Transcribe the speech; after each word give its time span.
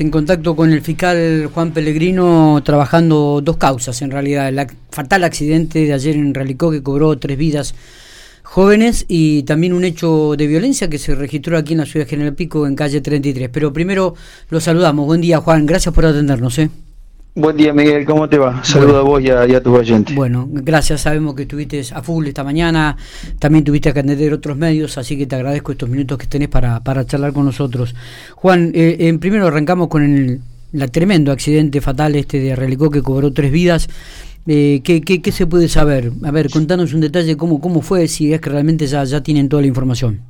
En 0.00 0.10
contacto 0.10 0.56
con 0.56 0.72
el 0.72 0.82
fiscal 0.82 1.48
Juan 1.54 1.72
Pellegrino, 1.72 2.60
trabajando 2.64 3.40
dos 3.42 3.58
causas 3.58 4.02
en 4.02 4.10
realidad. 4.10 4.48
El 4.48 4.66
fatal 4.90 5.22
accidente 5.22 5.86
de 5.86 5.92
ayer 5.92 6.16
en 6.16 6.34
Realicó 6.34 6.70
que 6.70 6.82
cobró 6.82 7.16
tres 7.16 7.38
vidas 7.38 7.74
jóvenes 8.42 9.04
y 9.06 9.44
también 9.44 9.72
un 9.72 9.84
hecho 9.84 10.34
de 10.36 10.48
violencia 10.48 10.90
que 10.90 10.98
se 10.98 11.14
registró 11.14 11.56
aquí 11.56 11.74
en 11.74 11.78
la 11.78 11.86
ciudad 11.86 12.06
de 12.06 12.10
General 12.10 12.34
Pico, 12.34 12.66
en 12.66 12.74
calle 12.74 13.00
33. 13.00 13.48
Pero 13.52 13.72
primero 13.72 14.14
lo 14.50 14.60
saludamos. 14.60 15.06
Buen 15.06 15.20
día, 15.20 15.38
Juan. 15.38 15.64
Gracias 15.64 15.94
por 15.94 16.04
atendernos. 16.06 16.58
¿eh? 16.58 16.70
Buen 17.36 17.56
día, 17.56 17.72
Miguel, 17.72 18.04
¿cómo 18.04 18.28
te 18.28 18.38
va? 18.38 18.62
Saludos 18.62 18.94
a 18.94 19.00
vos 19.00 19.20
y 19.20 19.28
a, 19.28 19.60
tus 19.60 19.76
oyentes. 19.76 20.14
Bueno, 20.14 20.46
gracias, 20.48 21.00
sabemos 21.00 21.34
que 21.34 21.42
estuviste 21.42 21.82
a 21.92 22.00
full 22.00 22.28
esta 22.28 22.44
mañana, 22.44 22.96
también 23.40 23.64
tuviste 23.64 23.92
que 23.92 23.98
atender 23.98 24.32
otros 24.32 24.56
medios, 24.56 24.96
así 24.98 25.18
que 25.18 25.26
te 25.26 25.34
agradezco 25.34 25.72
estos 25.72 25.88
minutos 25.88 26.16
que 26.16 26.28
tenés 26.28 26.46
para, 26.46 26.78
para 26.78 27.04
charlar 27.04 27.32
con 27.32 27.44
nosotros. 27.44 27.96
Juan, 28.36 28.70
eh, 28.72 28.98
en 29.00 29.18
primero 29.18 29.48
arrancamos 29.48 29.88
con 29.88 30.04
el, 30.04 30.90
tremendo 30.92 31.32
accidente 31.32 31.80
fatal 31.80 32.14
este 32.14 32.38
de 32.38 32.54
Relicó 32.54 32.88
que 32.88 33.02
cobró 33.02 33.32
tres 33.32 33.50
vidas. 33.50 33.88
Eh, 34.46 34.80
¿qué, 34.84 35.00
qué, 35.00 35.32
se 35.32 35.48
puede 35.48 35.68
saber? 35.68 36.12
A 36.22 36.30
ver, 36.30 36.50
contanos 36.50 36.94
un 36.94 37.00
detalle 37.00 37.36
cómo, 37.36 37.60
cómo 37.60 37.82
fue, 37.82 38.06
si 38.06 38.32
es 38.32 38.40
que 38.40 38.50
realmente 38.50 38.86
ya, 38.86 39.02
ya 39.02 39.24
tienen 39.24 39.48
toda 39.48 39.62
la 39.62 39.66
información. 39.66 40.20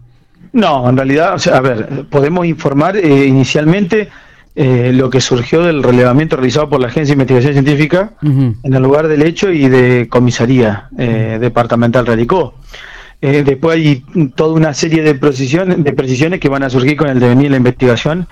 No, 0.54 0.88
en 0.88 0.96
realidad, 0.96 1.34
o 1.34 1.38
sea, 1.38 1.58
a 1.58 1.60
ver, 1.60 2.06
podemos 2.08 2.46
informar 2.46 2.96
eh, 2.96 3.26
inicialmente 3.26 4.08
eh, 4.56 4.92
lo 4.94 5.10
que 5.10 5.20
surgió 5.20 5.64
del 5.64 5.82
relevamiento 5.82 6.36
realizado 6.36 6.68
por 6.68 6.80
la 6.80 6.86
Agencia 6.86 7.12
de 7.12 7.22
Investigación 7.22 7.54
Científica 7.54 8.12
en 8.22 8.56
el 8.62 8.80
lugar 8.80 9.08
del 9.08 9.22
hecho 9.22 9.50
y 9.50 9.68
de 9.68 10.06
comisaría 10.08 10.90
eh, 10.96 11.38
departamental 11.40 12.06
Radicó. 12.06 12.54
Eh, 13.20 13.42
después 13.44 13.76
hay 13.76 14.04
toda 14.36 14.54
una 14.54 14.72
serie 14.72 15.02
de 15.02 15.16
precisiones, 15.16 15.82
de 15.82 15.92
precisiones 15.92 16.38
que 16.38 16.48
van 16.48 16.62
a 16.62 16.70
surgir 16.70 16.96
con 16.96 17.08
el 17.08 17.18
devenir 17.18 17.46
de 17.46 17.50
la 17.50 17.56
investigación 17.56 18.28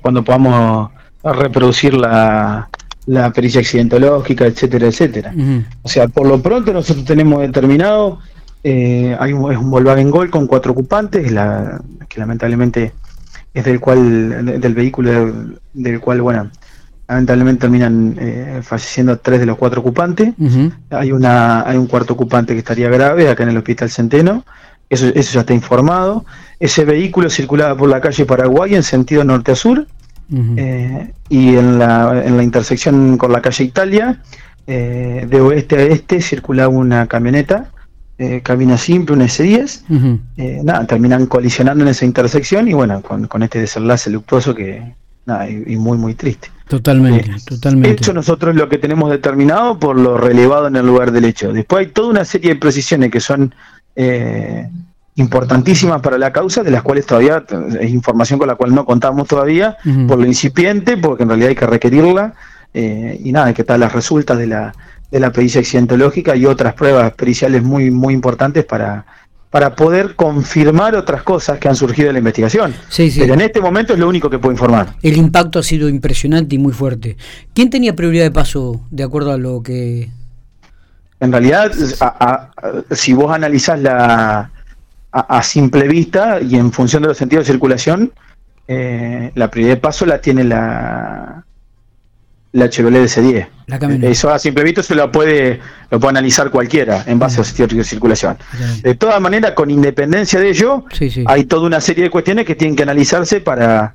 cuando 0.00 0.22
podamos 0.22 0.90
reproducir 1.22 1.94
la, 1.94 2.68
la 3.06 3.30
pericia 3.30 3.60
accidentológica, 3.60 4.46
etcétera, 4.46 4.86
etcétera. 4.86 5.34
O 5.82 5.88
sea, 5.88 6.08
por 6.08 6.26
lo 6.26 6.40
pronto 6.40 6.72
nosotros 6.72 7.04
tenemos 7.04 7.40
determinado, 7.40 8.20
hay 8.62 9.32
un, 9.32 9.52
es 9.52 9.58
un 9.58 9.70
Volkswagen 9.70 10.10
Gol 10.10 10.30
con 10.30 10.46
cuatro 10.46 10.72
ocupantes, 10.72 11.30
la, 11.30 11.80
que 12.08 12.20
lamentablemente 12.20 12.92
es 13.54 13.64
del 13.64 13.80
cual 13.80 14.60
del 14.60 14.74
vehículo 14.74 15.32
del, 15.72 16.00
cual 16.00 16.20
bueno 16.20 16.50
lamentablemente 17.06 17.60
terminan 17.60 18.16
eh, 18.18 18.60
falleciendo 18.62 19.18
tres 19.18 19.40
de 19.40 19.46
los 19.46 19.56
cuatro 19.56 19.80
ocupantes. 19.80 20.34
Hay 20.90 21.12
una 21.12 21.66
hay 21.66 21.76
un 21.76 21.86
cuarto 21.86 22.14
ocupante 22.14 22.52
que 22.52 22.58
estaría 22.58 22.88
grave 22.88 23.28
acá 23.28 23.44
en 23.44 23.50
el 23.50 23.56
hospital 23.56 23.90
Centeno. 23.90 24.44
Eso, 24.90 25.06
eso 25.14 25.34
ya 25.34 25.40
está 25.40 25.54
informado. 25.54 26.24
Ese 26.58 26.84
vehículo 26.84 27.30
circulaba 27.30 27.76
por 27.76 27.88
la 27.88 28.00
calle 28.00 28.26
Paraguay 28.26 28.74
en 28.74 28.82
sentido 28.82 29.24
norte 29.24 29.52
a 29.52 29.56
sur 29.56 29.86
eh, 30.56 31.12
y 31.28 31.56
en 31.56 31.78
la, 31.78 32.22
en 32.24 32.36
la 32.36 32.42
intersección 32.42 33.18
con 33.18 33.30
la 33.30 33.42
calle 33.42 33.64
Italia 33.64 34.22
eh, 34.66 35.26
de 35.28 35.40
oeste 35.40 35.76
a 35.76 35.82
este 35.82 36.22
circulaba 36.22 36.68
una 36.68 37.06
camioneta 37.06 37.70
eh, 38.16 38.42
cabina 38.42 38.78
simple, 38.78 39.16
un 39.16 39.22
S10, 39.22 40.20
eh, 40.36 40.60
nada, 40.62 40.86
terminan 40.86 41.26
colisionando 41.26 41.82
en 41.82 41.88
esa 41.88 42.04
intersección 42.04 42.68
y 42.68 42.72
bueno, 42.72 43.02
con, 43.02 43.42
este 43.42 43.58
desenlace 43.58 44.08
luctuoso 44.08 44.54
que, 44.54 44.94
nada, 45.26 45.50
y, 45.50 45.74
muy, 45.74 45.98
muy 45.98 46.14
triste. 46.14 46.48
Totalmente, 46.68 47.28
eh, 47.28 47.34
totalmente. 47.44 47.96
Esto 47.96 48.12
nosotros 48.12 48.54
lo 48.54 48.68
que 48.68 48.78
tenemos 48.78 49.10
determinado 49.10 49.80
por 49.80 49.98
lo 49.98 50.16
relevado 50.16 50.68
en 50.68 50.76
el 50.76 50.86
lugar 50.86 51.10
del 51.10 51.24
hecho. 51.24 51.52
Después 51.52 51.86
hay 51.86 51.92
toda 51.92 52.10
una 52.10 52.24
serie 52.24 52.54
de 52.54 52.60
precisiones 52.60 53.10
que 53.10 53.18
son 53.18 53.52
importantísimas 55.16 56.00
para 56.00 56.16
la 56.16 56.32
causa, 56.32 56.62
de 56.62 56.70
las 56.70 56.82
cuales 56.82 57.06
todavía 57.06 57.44
es 57.80 57.90
información 57.90 58.38
con 58.38 58.46
la 58.46 58.54
cual 58.54 58.72
no 58.76 58.84
contamos 58.84 59.26
todavía, 59.26 59.76
por 60.06 60.20
lo 60.20 60.26
incipiente, 60.26 60.96
porque 60.96 61.24
en 61.24 61.30
realidad 61.30 61.48
hay 61.48 61.56
que 61.56 61.66
requerirla, 61.66 62.34
y 62.72 63.32
nada, 63.32 63.52
que 63.52 63.64
tal 63.64 63.80
las 63.80 63.92
resultas 63.92 64.38
de 64.38 64.46
la 64.46 64.72
de 65.14 65.20
la 65.20 65.30
pericia 65.30 65.60
accidentológica 65.60 66.34
y 66.34 66.44
otras 66.44 66.74
pruebas 66.74 67.12
periciales 67.12 67.62
muy, 67.62 67.88
muy 67.88 68.12
importantes 68.12 68.64
para, 68.64 69.06
para 69.48 69.76
poder 69.76 70.16
confirmar 70.16 70.96
otras 70.96 71.22
cosas 71.22 71.60
que 71.60 71.68
han 71.68 71.76
surgido 71.76 72.08
de 72.08 72.14
la 72.14 72.18
investigación. 72.18 72.74
Sí, 72.88 73.12
sí. 73.12 73.20
Pero 73.20 73.34
en 73.34 73.42
este 73.42 73.60
momento 73.60 73.92
es 73.92 74.00
lo 74.00 74.08
único 74.08 74.28
que 74.28 74.40
puedo 74.40 74.50
informar. 74.50 74.96
El 75.02 75.16
impacto 75.16 75.60
ha 75.60 75.62
sido 75.62 75.88
impresionante 75.88 76.56
y 76.56 76.58
muy 76.58 76.72
fuerte. 76.72 77.16
¿Quién 77.54 77.70
tenía 77.70 77.94
prioridad 77.94 78.24
de 78.24 78.32
paso 78.32 78.80
de 78.90 79.04
acuerdo 79.04 79.30
a 79.30 79.38
lo 79.38 79.62
que... 79.62 80.10
En 81.20 81.30
realidad, 81.30 81.70
si 82.90 83.12
vos 83.12 83.32
analizás 83.32 83.78
la, 83.78 84.50
a, 85.12 85.42
simple 85.44 85.86
vista 85.86 86.40
y 86.40 86.56
en 86.56 86.72
función 86.72 87.02
de 87.02 87.08
los 87.10 87.16
sentidos 87.16 87.46
de 87.46 87.52
circulación, 87.52 88.12
eh, 88.66 89.30
la 89.36 89.48
prioridad 89.48 89.76
de 89.76 89.80
paso 89.80 90.06
la 90.06 90.20
tiene 90.20 90.42
la, 90.42 91.44
la 92.54 92.70
Chevrolet 92.70 93.02
DC10. 93.02 94.04
Eso 94.04 94.30
a 94.30 94.38
simple 94.38 94.62
vista 94.62 94.82
se 94.82 94.94
lo 94.94 95.10
puede, 95.10 95.58
lo 95.90 95.98
puede 95.98 96.10
analizar 96.10 96.50
cualquiera 96.50 97.02
en 97.06 97.18
base 97.18 97.40
a 97.40 97.66
de 97.66 97.84
circulación. 97.84 98.38
De 98.82 98.94
todas 98.94 99.20
maneras, 99.20 99.52
con 99.52 99.70
independencia 99.70 100.38
de 100.38 100.50
ello, 100.50 100.84
hay 101.26 101.44
toda 101.44 101.66
una 101.66 101.80
serie 101.80 102.04
de 102.04 102.10
cuestiones 102.10 102.46
que 102.46 102.54
tienen 102.54 102.76
que 102.76 102.84
analizarse 102.84 103.40
para, 103.40 103.94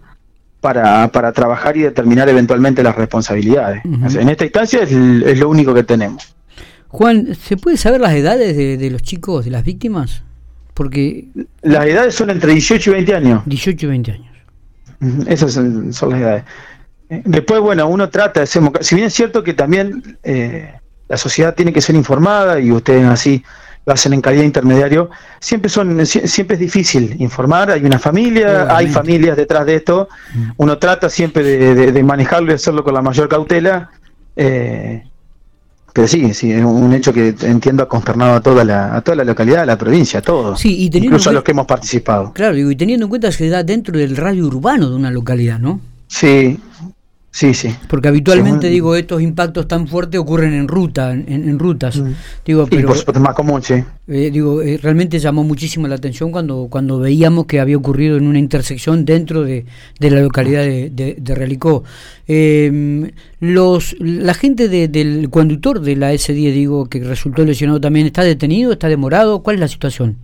para, 0.59 1.09
para 1.09 1.31
trabajar 1.31 1.77
y 1.77 1.81
determinar 1.81 2.27
eventualmente 2.27 2.83
las 2.83 2.95
responsabilidades. 2.97 3.81
en 3.85 4.29
esta 4.29 4.43
instancia 4.43 4.83
es, 4.83 4.91
lo 4.91 5.49
único 5.49 5.73
que 5.73 5.83
tenemos. 5.83 6.35
Juan, 6.89 7.35
¿se 7.35 7.55
puede 7.55 7.77
saber 7.77 8.01
las 8.01 8.11
edades 8.11 8.57
de, 8.57 8.89
los 8.89 9.01
chicos, 9.01 9.45
de 9.45 9.51
las 9.51 9.63
víctimas? 9.63 10.23
Porque... 10.73 11.29
Las 11.61 11.85
edades 11.85 12.13
son 12.13 12.29
entre 12.29 12.51
18 12.51 12.89
y 12.89 12.93
20 12.93 13.15
años. 13.15 13.43
18 13.45 13.85
y 13.85 13.89
20 13.89 14.11
años. 14.11 14.27
Esas 15.27 15.53
son, 15.53 15.93
son 15.93 16.09
las 16.09 16.19
edades. 16.19 16.43
Después, 17.09 17.59
bueno, 17.59 17.87
uno 17.87 18.09
trata 18.09 18.41
de 18.41 18.45
ser, 18.45 18.61
si 18.81 18.95
bien 18.95 19.07
es 19.07 19.13
cierto 19.15 19.43
que 19.43 19.55
también 19.55 20.19
eh, 20.23 20.73
la 21.07 21.17
sociedad 21.17 21.55
tiene 21.55 21.73
que 21.73 21.81
ser 21.81 21.95
informada 21.95 22.59
y 22.59 22.71
ustedes 22.71 23.03
así 23.05 23.43
lo 23.85 23.93
hacen 23.93 24.13
en 24.13 24.21
calidad 24.21 24.43
intermediario, 24.43 25.09
siempre 25.39 25.69
son 25.69 26.05
siempre 26.05 26.53
es 26.53 26.59
difícil 26.59 27.15
informar, 27.19 27.71
hay 27.71 27.83
una 27.83 27.97
familia, 27.97 28.75
hay 28.75 28.87
familias 28.87 29.35
detrás 29.35 29.65
de 29.65 29.75
esto, 29.75 30.07
mm. 30.35 30.51
uno 30.57 30.77
trata 30.77 31.09
siempre 31.09 31.43
de, 31.43 32.03
manejarlo 32.03 32.51
y 32.51 32.55
hacerlo 32.55 32.83
con 32.83 32.93
la 32.93 33.01
mayor 33.01 33.27
cautela, 33.27 33.89
eh, 34.35 35.03
pero 35.91 36.07
sí, 36.07 36.31
sí, 36.35 36.51
es 36.51 36.63
un 36.63 36.93
hecho 36.93 37.11
que 37.11 37.33
entiendo 37.41 37.81
ha 37.81 37.89
consternado 37.89 38.35
a 38.35 38.41
toda 38.41 38.63
la, 38.63 38.95
a 38.95 39.01
toda 39.01 39.15
la 39.15 39.23
localidad, 39.23 39.63
a 39.63 39.65
la 39.65 39.77
provincia, 39.79 40.19
a 40.19 40.21
todos, 40.21 40.59
sí, 40.59 40.87
incluso 40.93 41.31
a 41.31 41.33
los 41.33 41.43
que 41.43 41.51
hemos 41.51 41.65
participado. 41.65 42.33
Claro, 42.33 42.55
y 42.55 42.75
teniendo 42.75 43.05
en 43.05 43.09
cuenta 43.09 43.29
que 43.29 43.33
se 43.33 43.49
da 43.49 43.63
dentro 43.63 43.97
del 43.97 44.15
radio 44.15 44.45
urbano 44.45 44.91
de 44.91 44.95
una 44.95 45.09
localidad, 45.09 45.57
¿no? 45.57 45.81
Sí, 46.07 46.59
Sí, 47.31 47.53
sí. 47.53 47.69
Porque 47.87 48.07
habitualmente, 48.07 48.69
digo, 48.69 48.95
estos 48.95 49.21
impactos 49.21 49.67
tan 49.67 49.87
fuertes 49.87 50.19
ocurren 50.19 50.53
en 50.53 50.67
ruta, 50.67 51.11
en, 51.11 51.59
rutas. 51.59 51.97
Mm. 51.97 52.13
Digo, 52.43 52.67
pero, 52.67 52.93
es 52.93 53.19
más 53.19 53.35
común, 53.35 53.61
sí. 53.61 53.75
Eh, 54.07 54.31
digo, 54.31 54.63
eh, 54.63 54.79
realmente 54.81 55.19
llamó 55.19 55.43
muchísimo 55.43 55.87
la 55.87 55.95
atención 55.95 56.31
cuando, 56.31 56.67
cuando 56.71 56.97
veíamos 56.97 57.45
que 57.45 57.59
había 57.59 57.77
ocurrido 57.77 58.17
en 58.17 58.25
una 58.25 58.39
intersección 58.39 59.05
dentro 59.05 59.43
de, 59.43 59.65
la 59.99 60.21
localidad 60.21 60.63
de, 60.63 60.89
de, 61.19 61.35
Realicó. 61.35 61.83
Em, 62.27 63.11
los, 63.39 63.95
la 63.99 64.33
gente 64.33 64.67
del 64.67 65.29
conductor 65.29 65.81
de 65.81 65.95
la 65.95 66.11
S10, 66.13 66.53
digo, 66.53 66.87
que 66.87 66.99
resultó 66.99 67.45
lesionado 67.45 67.79
también, 67.79 68.07
¿está 68.07 68.23
detenido? 68.23 68.71
¿Está 68.71 68.87
demorado? 68.87 69.43
¿Cuál 69.43 69.57
es 69.57 69.59
la 69.59 69.67
situación? 69.67 70.17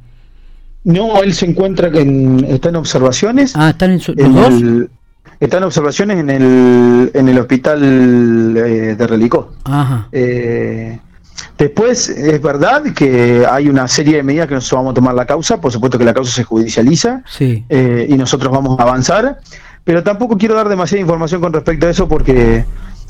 No, 0.85 1.21
él 1.21 1.33
se 1.33 1.45
encuentra 1.45 1.87
en, 1.87 2.45
está 2.45 2.69
en 2.69 2.75
observaciones. 2.75 3.53
Ah, 3.55 3.71
están 3.71 3.91
en, 3.91 3.99
dos. 4.33 4.89
Están 5.39 5.63
observaciones 5.63 6.19
en 6.19 6.29
el, 6.29 7.11
en 7.13 7.27
el 7.27 7.39
hospital 7.39 8.55
eh, 8.57 8.95
de 8.95 9.07
Relicó. 9.07 9.53
Eh, 10.11 10.99
después, 11.57 12.09
es 12.09 12.41
verdad 12.41 12.83
que 12.95 13.45
hay 13.49 13.67
una 13.67 13.87
serie 13.87 14.17
de 14.17 14.23
medidas 14.23 14.47
que 14.47 14.55
nosotros 14.55 14.79
vamos 14.79 14.91
a 14.91 14.95
tomar 14.95 15.15
la 15.15 15.25
causa, 15.25 15.59
por 15.59 15.71
supuesto 15.71 15.97
que 15.97 16.05
la 16.05 16.13
causa 16.13 16.31
se 16.31 16.43
judicializa 16.43 17.23
eh, 17.39 18.07
y 18.09 18.15
nosotros 18.15 18.51
vamos 18.51 18.79
a 18.79 18.83
avanzar, 18.83 19.39
pero 19.83 20.03
tampoco 20.03 20.37
quiero 20.37 20.55
dar 20.55 20.69
demasiada 20.69 21.01
información 21.01 21.41
con 21.41 21.53
respecto 21.53 21.87
a 21.87 21.89
eso 21.89 22.07
porque 22.07 22.65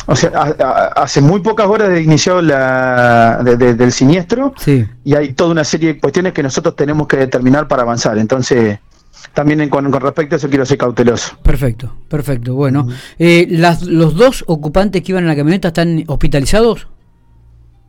o 0.08 0.16
sea, 0.16 0.30
hace 0.96 1.20
muy 1.20 1.40
pocas 1.40 1.68
horas 1.68 1.90
de 1.90 2.02
iniciado 2.02 2.42
la, 2.42 3.42
del 3.44 3.92
siniestro 3.92 4.54
y 5.04 5.16
hay 5.16 5.34
toda 5.34 5.52
una 5.52 5.64
serie 5.64 5.94
de 5.94 6.00
cuestiones 6.00 6.34
que 6.34 6.44
nosotros 6.44 6.76
tenemos 6.76 7.08
que 7.08 7.18
determinar 7.18 7.68
para 7.68 7.82
avanzar. 7.82 8.18
Entonces, 8.20 8.80
también 9.34 9.70
con, 9.70 9.92
respecto 9.92 10.36
a 10.36 10.38
eso 10.38 10.50
quiero 10.50 10.66
ser 10.66 10.78
cauteloso. 10.78 11.38
Perfecto, 11.44 11.96
perfecto. 12.08 12.56
Bueno, 12.56 12.88
eh, 13.20 13.48
las, 13.50 13.84
¿los 13.84 14.16
dos 14.16 14.44
ocupantes 14.48 15.02
que 15.02 15.12
iban 15.12 15.24
en 15.24 15.30
la 15.30 15.36
camioneta 15.36 15.70
están 15.70 16.04
hospitalizados? 16.08 16.88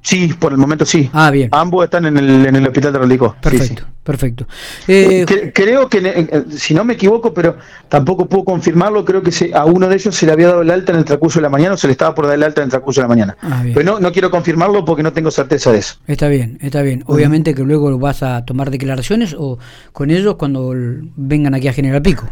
Sí, 0.07 0.33
por 0.39 0.53
el 0.53 0.59
momento 0.59 0.87
sí. 0.87 1.11
Ah, 1.13 1.33
bien. 1.33 1.49
Ambos 1.51 1.83
están 1.83 2.07
en 2.07 2.17
el, 2.17 2.47
en 2.47 2.55
el 2.55 2.65
hospital 2.65 2.93
de 2.93 2.99
Rolicó. 3.01 3.35
Perfecto, 3.43 3.83
perfecto. 4.05 4.47
Eh, 4.87 5.51
creo 5.53 5.89
que, 5.89 5.99
eh, 5.99 6.45
si 6.51 6.75
no 6.75 6.85
me 6.85 6.93
equivoco, 6.93 7.35
pero 7.35 7.57
tampoco 7.89 8.27
puedo 8.27 8.45
confirmarlo, 8.45 9.05
creo 9.05 9.21
que 9.21 9.33
a 9.53 9.65
uno 9.65 9.89
de 9.89 9.97
ellos 9.97 10.15
se 10.15 10.25
le 10.25 10.31
había 10.31 10.47
dado 10.47 10.63
el 10.63 10.71
alta 10.71 10.93
en 10.93 10.99
el 10.99 11.05
transcurso 11.05 11.41
de 11.41 11.43
la 11.43 11.49
mañana 11.49 11.75
o 11.75 11.77
se 11.77 11.89
le 11.89 11.91
estaba 11.91 12.15
por 12.15 12.27
dar 12.27 12.37
el 12.37 12.45
alta 12.45 12.61
en 12.61 12.67
el 12.67 12.71
transcurso 12.71 13.01
de 13.01 13.03
la 13.03 13.09
mañana. 13.09 13.37
Ah, 13.43 13.65
pero 13.75 13.83
no, 13.83 13.99
no 13.99 14.13
quiero 14.13 14.31
confirmarlo 14.31 14.85
porque 14.85 15.03
no 15.03 15.13
tengo 15.13 15.33
certeza 15.33 15.73
de 15.73 15.79
eso. 15.79 15.97
Está 16.07 16.29
bien, 16.29 16.59
está 16.63 16.83
bien. 16.83 17.03
Obviamente 17.07 17.53
que 17.53 17.63
luego 17.63 17.99
vas 17.99 18.23
a 18.23 18.45
tomar 18.45 18.71
declaraciones 18.71 19.35
o 19.37 19.59
con 19.93 20.13
ellos 20.13 20.37
cuando 20.37 20.73
vengan 21.17 21.53
aquí 21.55 21.67
a 21.67 21.73
General 21.73 22.01
Pico. 22.01 22.29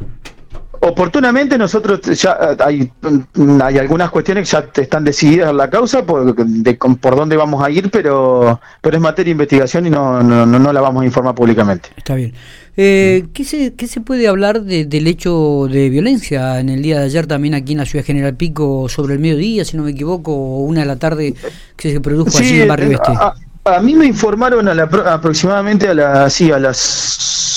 Oportunamente 0.84 1.56
nosotros 1.56 2.00
ya 2.20 2.56
hay, 2.60 2.90
hay 3.62 3.78
algunas 3.78 4.10
cuestiones 4.10 4.48
que 4.48 4.52
ya 4.52 4.82
están 4.82 5.04
decididas 5.04 5.50
en 5.50 5.56
la 5.56 5.70
causa 5.70 6.04
por, 6.04 6.34
de, 6.34 6.74
por 6.74 7.16
dónde 7.16 7.36
vamos 7.36 7.64
a 7.64 7.70
ir, 7.70 7.90
pero 7.90 8.60
pero 8.80 8.96
es 8.96 9.02
materia 9.02 9.26
de 9.26 9.32
investigación 9.32 9.86
y 9.86 9.90
no, 9.90 10.22
no, 10.22 10.46
no, 10.46 10.72
la 10.72 10.80
vamos 10.80 11.02
a 11.02 11.06
informar 11.06 11.34
públicamente. 11.34 11.88
Está 11.96 12.14
bien. 12.14 12.34
Eh, 12.76 13.26
¿qué, 13.32 13.44
se, 13.44 13.74
¿Qué 13.74 13.86
se 13.86 14.00
puede 14.00 14.26
hablar 14.28 14.62
del 14.62 15.06
hecho 15.06 15.68
de 15.70 15.88
violencia 15.90 16.58
en 16.58 16.68
el 16.68 16.82
día 16.82 16.98
de 16.98 17.06
ayer 17.06 17.26
también 17.26 17.54
aquí 17.54 17.72
en 17.72 17.78
la 17.78 17.86
ciudad 17.86 18.04
General 18.04 18.34
Pico 18.34 18.88
sobre 18.88 19.14
el 19.14 19.20
mediodía, 19.20 19.64
si 19.64 19.76
no 19.76 19.84
me 19.84 19.92
equivoco, 19.92 20.32
o 20.32 20.60
una 20.64 20.80
de 20.80 20.86
la 20.86 20.96
tarde 20.96 21.34
que 21.76 21.92
se 21.92 22.00
produjo 22.00 22.36
allí 22.36 22.62
en 22.62 22.68
Barrio 22.68 22.90
Este? 22.90 23.12
A, 23.66 23.80
mí 23.80 23.94
me 23.94 24.04
informaron 24.04 24.68
a 24.68 24.74
la, 24.74 24.82
aproximadamente 24.82 25.88
a, 25.88 25.94
la, 25.94 26.28
sí, 26.28 26.50
a 26.50 26.58
las 26.58 27.53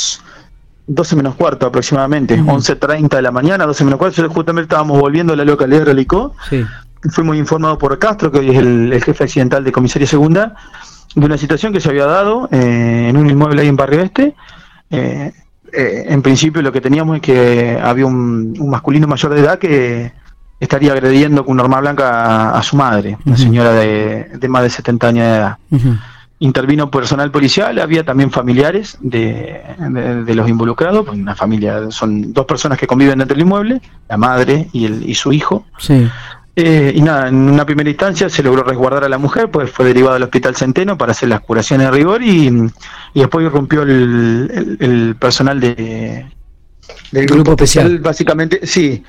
12 0.87 1.15
menos 1.17 1.35
cuarto 1.35 1.65
aproximadamente, 1.65 2.39
11.30 2.39 3.09
de 3.09 3.21
la 3.21 3.31
mañana, 3.31 3.65
12 3.65 3.83
menos 3.83 3.99
cuarto, 3.99 4.27
justamente 4.29 4.63
estábamos 4.63 4.99
volviendo 4.99 5.33
a 5.33 5.35
la 5.35 5.43
localidad 5.43 5.79
de 5.79 5.85
Relicó. 5.85 6.33
Sí. 6.49 6.65
Fuimos 7.11 7.35
informados 7.35 7.77
por 7.77 7.99
Castro, 7.99 8.31
que 8.31 8.39
hoy 8.39 8.49
es 8.49 8.57
el, 8.57 9.01
jefe 9.03 9.25
accidental 9.25 9.63
de 9.63 9.71
Comisaría 9.71 10.07
Segunda, 10.07 10.55
de 11.13 11.25
una 11.25 11.37
situación 11.37 11.73
que 11.73 11.81
se 11.81 11.89
había 11.89 12.05
dado 12.05 12.47
eh, 12.51 13.07
en 13.09 13.17
un 13.17 13.29
inmueble 13.29 13.61
ahí 13.61 13.67
en 13.67 13.75
Barrio 13.75 14.01
Este. 14.01 14.33
Eh, 14.89 15.31
eh, 15.73 16.05
en 16.07 16.21
principio 16.21 16.61
lo 16.61 16.71
que 16.71 16.79
teníamos 16.79 17.17
es 17.17 17.21
que 17.21 17.77
había 17.81 18.05
un, 18.05 18.53
masculino 18.69 19.07
mayor 19.07 19.33
de 19.33 19.41
edad 19.41 19.59
que 19.59 20.13
estaría 20.59 20.93
agrediendo 20.93 21.45
con 21.45 21.53
una 21.53 21.63
arma 21.63 21.81
blanca 21.81 22.57
a, 22.57 22.63
su 22.63 22.77
madre, 22.77 23.17
una 23.25 23.37
señora 23.37 23.73
de, 23.73 24.39
más 24.47 24.63
de 24.63 24.69
70 24.69 25.07
años 25.07 25.25
de 25.25 25.35
edad 25.35 25.57
intervino 26.39 26.91
personal 26.91 27.31
policial, 27.31 27.79
había 27.79 28.03
también 28.03 28.31
familiares 28.31 28.97
de, 29.01 29.61
de, 30.25 30.35
los 30.35 30.47
involucrados, 30.47 31.07
una 31.09 31.35
familia, 31.35 31.89
son 31.89 32.31
dos 32.31 32.45
personas 32.45 32.77
que 32.77 32.85
conviven 32.85 33.17
dentro 33.19 33.35
del 33.35 33.43
inmueble, 33.43 33.81
la 34.07 34.17
madre 34.17 34.67
y, 34.71 34.85
el, 34.85 35.09
y 35.09 35.15
su 35.15 35.33
hijo. 35.33 35.65
Sí. 35.79 36.07
Eh, 36.55 36.91
y 36.95 37.01
nada, 37.01 37.27
en 37.27 37.35
una 37.35 37.65
primera 37.65 37.87
instancia 37.87 38.29
se 38.29 38.41
logró 38.41 38.63
resguardar 38.63 39.03
a 39.03 39.09
la 39.09 39.19
mujer, 39.19 39.51
pues 39.51 39.69
fue 39.69 39.85
derivado 39.85 40.15
al 40.15 40.23
hospital 40.23 40.55
Centeno 40.55 40.97
para 40.97 41.11
hacer 41.11 41.29
las 41.29 41.41
curaciones 41.41 41.85
de 41.87 41.91
rigor 41.91 42.23
y, 42.23 42.47
y 43.13 43.19
después 43.19 43.45
irrumpió 43.45 43.83
el, 43.83 44.77
el, 44.79 45.15
personal 45.19 45.59
de, 45.59 46.25
del 47.11 47.25
grupo, 47.27 47.51
especial. 47.51 47.99
Básicamente, 47.99 48.61
sí, 48.63 49.03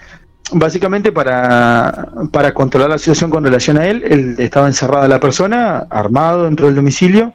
básicamente 0.52 1.12
para, 1.12 2.08
para 2.32 2.52
controlar 2.54 2.90
la 2.90 2.98
situación 2.98 3.30
con 3.30 3.44
relación 3.44 3.78
a 3.78 3.86
él, 3.86 4.02
él 4.08 4.36
estaba 4.38 4.66
encerrada 4.66 5.08
la 5.08 5.20
persona, 5.20 5.86
armado 5.90 6.44
dentro 6.44 6.66
del 6.66 6.76
domicilio, 6.76 7.32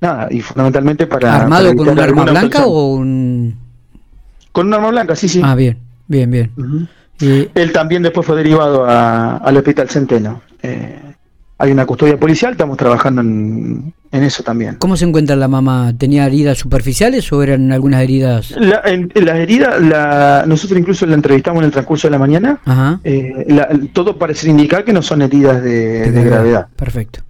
nada, 0.00 0.28
y 0.30 0.40
fundamentalmente 0.40 1.06
para... 1.06 1.36
¿Armado 1.36 1.74
con 1.74 1.88
un 1.88 1.98
arma 1.98 2.24
blanca 2.24 2.66
o 2.66 2.94
un...? 2.94 3.56
Con 4.52 4.68
un 4.68 4.74
arma 4.74 4.90
blanca, 4.90 5.16
sí, 5.16 5.28
sí. 5.28 5.40
Ah, 5.44 5.54
bien, 5.54 5.78
bien, 6.06 6.30
bien. 6.30 6.50
Él 7.20 7.72
también 7.72 8.02
después 8.02 8.26
fue 8.26 8.36
derivado 8.36 8.84
a, 8.84 9.38
al 9.38 9.56
Hospital 9.56 9.88
Centeno. 9.88 10.42
Eh, 10.62 11.00
hay 11.56 11.70
una 11.70 11.86
custodia 11.86 12.18
policial, 12.18 12.52
estamos 12.52 12.76
trabajando 12.76 13.20
en, 13.20 13.94
eso 14.10 14.42
también. 14.42 14.76
¿Cómo 14.76 14.96
se 14.96 15.04
encuentra 15.04 15.34
la 15.36 15.48
mamá? 15.48 15.92
¿Tenía 15.96 16.26
heridas 16.26 16.58
superficiales 16.58 17.32
o 17.32 17.42
eran 17.42 17.72
algunas 17.72 18.02
heridas? 18.02 18.52
La, 18.52 18.80
en, 18.84 19.10
las 19.14 19.36
heridas, 19.36 19.80
la, 19.80 20.44
nosotros 20.46 20.78
incluso 20.78 21.06
la 21.06 21.14
entrevistamos 21.14 21.60
en 21.60 21.66
el 21.66 21.72
transcurso 21.72 22.06
de 22.08 22.12
la 22.12 22.18
mañana. 22.18 22.60
Eh, 23.02 23.46
todo 23.92 24.16
parece 24.16 24.48
indicar 24.48 24.84
que 24.84 24.92
no 24.92 25.02
son 25.02 25.22
heridas 25.22 25.62
de, 25.62 26.10
gravedad. 26.10 26.68
Perfecto. 26.76 27.20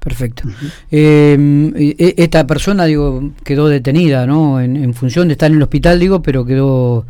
Perfecto. 0.00 0.44
Em, 0.90 1.72
e, 1.76 2.14
esta 2.16 2.46
persona, 2.46 2.84
digo, 2.86 3.32
quedó 3.44 3.68
detenida, 3.68 4.26
¿no? 4.26 4.60
En, 4.60 4.94
función 4.94 5.28
de 5.28 5.32
estar 5.32 5.50
en 5.50 5.56
el 5.56 5.62
hospital, 5.62 6.00
digo, 6.00 6.22
pero 6.22 6.44
quedó 6.44 7.04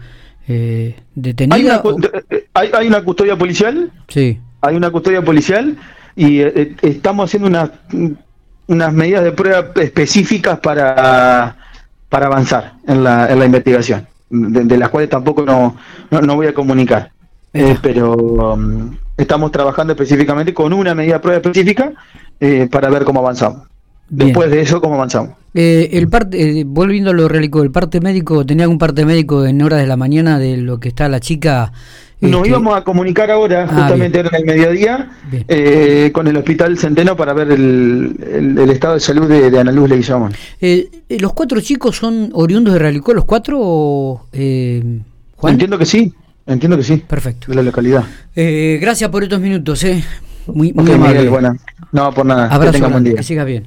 eh, 0.49 0.97
detenida. 1.15 1.83
¿Hay 2.55 2.71
hay 2.73 2.87
una 2.89 3.03
custodia 3.03 3.37
policial? 3.37 3.93
Sí. 4.09 4.39
Hay 4.61 4.75
una 4.75 4.91
custodia 4.91 5.23
policial 5.23 5.77
y 6.19 6.41
eh, 6.41 6.53
eh, 6.53 6.75
estamos 6.83 7.31
haciendo 7.31 7.47
unas, 7.47 7.71
unas 8.67 8.93
medidas 8.93 9.23
de 9.23 9.31
prueba 9.31 9.69
específicas 9.77 10.59
para, 10.59 11.57
para 12.09 12.27
avanzar 12.27 12.75
en 12.89 13.05
la, 13.05 13.31
en 13.31 13.39
la 13.39 13.47
investigación, 13.47 14.05
de, 14.29 14.77
las 14.77 14.89
cuales 14.89 15.09
tampoco 15.09 15.43
no, 15.47 15.77
no, 16.11 16.35
voy 16.35 16.49
a 16.49 16.53
comunicar. 16.53 17.13
Eh, 17.55 17.77
pero 17.81 18.15
um, 18.15 18.97
estamos 19.17 19.53
trabajando 19.53 19.93
específicamente 19.93 20.53
con 20.53 20.73
una 20.73 20.93
medida 20.93 21.15
de 21.15 21.21
prueba 21.21 21.37
específica 21.37 21.93
para 22.71 22.91
ver 22.91 23.05
cómo 23.05 23.21
avanzamos. 23.21 23.69
Después 24.09 24.51
de 24.51 24.61
eso, 24.61 24.81
¿cómo 24.81 24.97
avanzamos? 24.97 25.35
el 25.55 26.09
parte, 26.09 26.65
volviendo 26.67 27.11
a 27.11 27.15
lo 27.15 27.29
relico, 27.29 27.63
¿el 27.63 27.71
parte 27.71 28.01
médico, 28.01 28.45
tenía 28.45 28.65
algún 28.65 28.79
parte 28.79 29.05
médico 29.05 29.47
en 29.47 29.63
horas 29.63 29.81
de 29.81 29.87
la 29.87 29.97
mañana 29.97 30.39
de 30.39 30.57
lo 30.57 30.81
que 30.81 30.89
está 30.89 31.09
la 31.09 31.21
chica 31.21 31.73
nos 32.21 32.39
este, 32.39 32.49
íbamos 32.49 32.77
a 32.77 32.83
comunicar 32.83 33.31
ahora, 33.31 33.65
ah, 33.71 33.75
justamente 33.75 34.21
en 34.21 34.35
el 34.35 34.45
mediodía, 34.45 35.11
eh, 35.47 36.11
con 36.13 36.27
el 36.27 36.37
Hospital 36.37 36.77
Centeno 36.77 37.17
para 37.17 37.33
ver 37.33 37.53
el, 37.53 38.59
estado 38.71 38.95
de 38.95 39.01
salud 39.01 39.29
de, 39.29 39.59
Ana 39.59 39.71
Luz 39.71 39.89
Leguizamón. 39.89 40.33
Eh, 40.61 40.89
eh, 41.09 41.19
¿Los 41.21 41.33
cuatro 41.33 41.61
chicos 41.61 41.97
son 41.97 42.31
oriundos 42.33 42.73
de 42.73 42.81
Realicó, 42.81 43.15
los 43.15 43.25
cuatro, 43.25 44.27
eh, 44.33 45.01
Juan? 45.37 45.53
Entiendo 45.53 45.79
que 45.79 45.87
sí, 45.87 46.13
entiendo 46.47 46.77
que 46.77 46.83
sí. 46.83 46.97
Perfecto. 46.97 47.47
De 47.49 47.55
la 47.55 47.63
localidad. 47.63 48.05
gracias 48.35 49.09
por 49.11 49.23
estos 49.23 49.41
minutos, 49.41 49.85
eh. 49.85 50.03
Muy, 50.47 50.73
muy 50.73 50.91
amable. 50.91 51.31
No, 51.93 52.13
por 52.13 52.25
nada. 52.27 52.47
Abrazo, 52.47 52.73
que, 52.73 52.79
tenga 52.79 52.89
buen 52.89 53.05
día. 53.05 53.15
que 53.15 53.23
siga 53.23 53.45
bien. 53.45 53.65